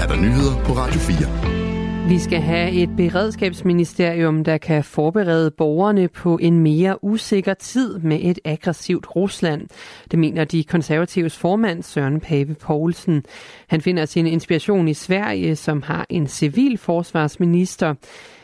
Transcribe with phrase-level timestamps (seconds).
[0.00, 2.08] er der nyheder på Radio 4.
[2.08, 8.18] Vi skal have et beredskabsministerium, der kan forberede borgerne på en mere usikker tid med
[8.22, 9.68] et aggressivt Rusland.
[10.10, 13.24] Det mener de konservatives formand Søren Pape Poulsen.
[13.68, 17.94] Han finder sin inspiration i Sverige, som har en civil forsvarsminister.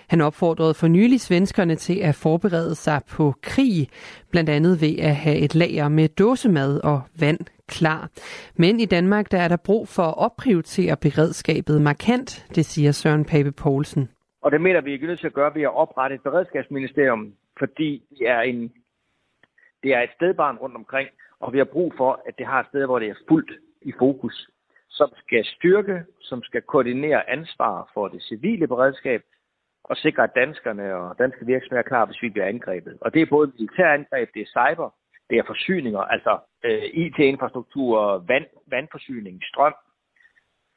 [0.08, 3.88] Han opfordrede for nylig svenskerne til at forberede sig på krig,
[4.30, 8.10] blandt andet ved at have et lager med dåsemad og vand klar.
[8.54, 13.24] Men i Danmark der er der brug for at opprioritere beredskabet markant, det siger Søren
[13.24, 14.08] Pape Poulsen.
[14.42, 18.02] Og det mener vi er nødt til at gøre ved at oprette et beredskabsministerium, fordi
[18.18, 18.72] det er, en,
[19.82, 21.08] det er et stedbarn rundt omkring,
[21.40, 23.92] og vi har brug for, at det har et sted, hvor det er fuldt i
[23.98, 24.50] fokus,
[24.90, 29.22] som skal styrke, som skal koordinere ansvar for det civile beredskab,
[29.90, 32.94] og sikre, at danskerne og danske virksomheder er klar, hvis vi bliver angrebet.
[33.00, 34.88] Og det er både militærangreb, det er cyber,
[35.30, 39.74] det er forsyninger, altså øh, IT-infrastruktur, vand, vandforsyning, strøm.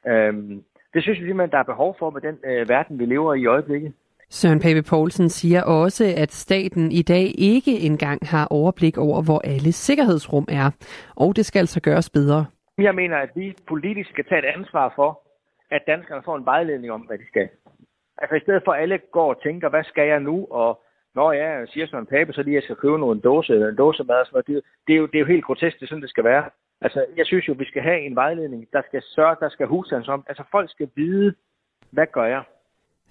[0.06, 0.64] Øhm,
[0.94, 3.40] det synes vi simpelthen, der er behov for med den øh, verden, vi lever i
[3.40, 3.92] i øjeblikket.
[4.30, 9.40] Søren Pape Poulsen siger også, at staten i dag ikke engang har overblik over, hvor
[9.44, 10.70] alle sikkerhedsrum er,
[11.16, 12.46] og det skal altså gøres bedre.
[12.78, 15.20] Jeg mener, at vi politisk skal tage et ansvar for,
[15.70, 17.48] at danskerne får en vejledning om, hvad de skal.
[18.20, 20.82] Altså i stedet for at alle går og tænker, hvad skal jeg nu, og
[21.14, 23.68] når jeg siger sådan en Pape, så lige jeg skal købe nogle dåse, øh, eller
[23.68, 24.24] en dåse mad.
[24.26, 26.24] Så det, det, er jo, det er jo helt grotesk, det er sådan, det skal
[26.24, 26.44] være.
[26.80, 30.08] Altså, jeg synes jo, vi skal have en vejledning, der skal sørge, der skal husstands
[30.08, 30.24] om.
[30.28, 31.34] Altså, folk skal vide,
[31.90, 32.42] hvad gør jeg?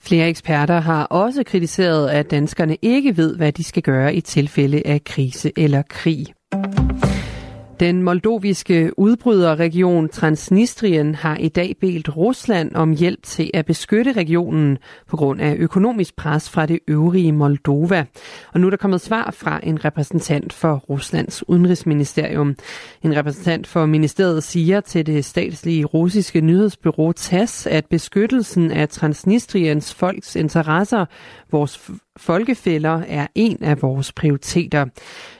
[0.07, 4.81] Flere eksperter har også kritiseret, at danskerne ikke ved, hvad de skal gøre i tilfælde
[4.85, 6.25] af krise eller krig.
[7.79, 14.77] Den moldoviske udbryderregion Transnistrien har i dag bedt Rusland om hjælp til at beskytte regionen
[15.07, 18.05] på grund af økonomisk pres fra det øvrige Moldova.
[18.53, 22.55] Og nu er der kommet svar fra en repræsentant for Ruslands udenrigsministerium.
[23.03, 29.93] En repræsentant for ministeriet siger til det statslige russiske nyhedsbyrå TASS, at beskyttelsen af Transnistriens
[29.93, 31.05] folks interesser,
[31.51, 34.85] vores folkefælder, er en af vores prioriteter.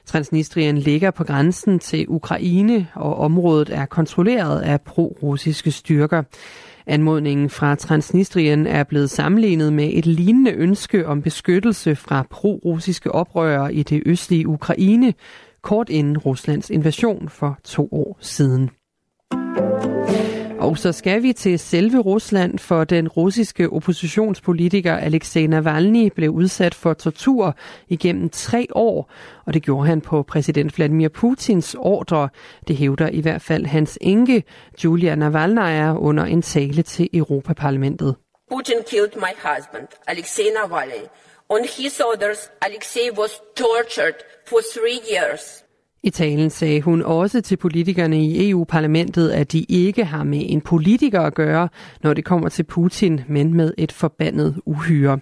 [0.05, 6.23] Transnistrien ligger på grænsen til Ukraine, og området er kontrolleret af pro-russiske styrker.
[6.87, 13.73] Anmodningen fra Transnistrien er blevet sammenlignet med et lignende ønske om beskyttelse fra pro-russiske oprørere
[13.73, 15.13] i det østlige Ukraine,
[15.61, 18.69] kort inden Ruslands invasion for to år siden.
[20.59, 26.75] Og så skal vi til selve Rusland, for den russiske oppositionspolitiker Alexej Navalny blev udsat
[26.75, 27.55] for tortur
[27.87, 29.11] igennem tre år,
[29.45, 32.29] og det gjorde han på præsident Vladimir Putins ordre.
[32.67, 34.43] Det hævder i hvert fald hans enke,
[34.83, 38.15] Julia Navalnaya, under en tale til Europaparlamentet.
[38.51, 41.03] Putin killed my husband, Alexei Navalny.
[41.49, 44.17] On his orders, Alexei was tortured
[44.49, 45.63] for three years.
[46.03, 50.61] I talen sagde hun også til politikerne i EU-parlamentet, at de ikke har med en
[50.61, 51.69] politiker at gøre,
[52.03, 55.19] når det kommer til Putin, men med et forbandet uhyre.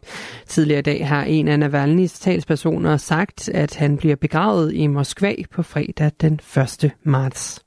[0.48, 5.36] Tidligere i dag har en af Navalny's talspersoner sagt, at han bliver begravet i Moskva
[5.52, 6.40] på fredag den
[6.84, 6.92] 1.
[7.04, 7.64] marts.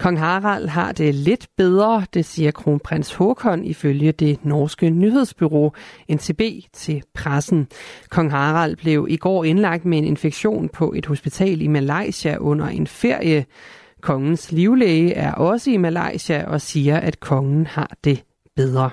[0.00, 5.74] Kong Harald har det lidt bedre, det siger kronprins Håkon ifølge det norske nyhedsbyrå
[6.12, 6.40] NTB
[6.72, 7.68] til pressen.
[8.10, 12.66] Kong Harald blev i går indlagt med en infektion på et hospital i Malaysia under
[12.66, 13.46] en ferie.
[14.02, 18.24] Kongens livlæge er også i Malaysia og siger, at kongen har det
[18.56, 18.90] bedre.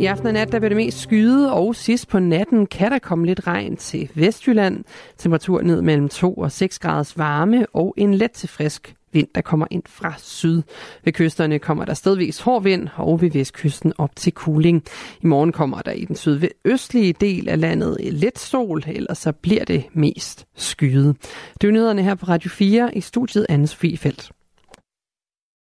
[0.00, 2.98] I aften og nat der bliver det mest skyde, og sidst på natten kan der
[2.98, 4.84] komme lidt regn til Vestjylland.
[5.18, 9.40] Temperatur ned mellem 2 og 6 graders varme og en let til frisk vind, der
[9.40, 10.62] kommer ind fra syd.
[11.04, 14.84] Ved kysterne kommer der stedvis hård vind, og ved vestkysten op til kuling.
[15.22, 19.64] I morgen kommer der i den sydøstlige del af landet lidt sol, ellers så bliver
[19.64, 21.16] det mest skyet.
[21.60, 24.32] Det er nyhederne her på Radio 4 i studiet Anne-Sophie Felt.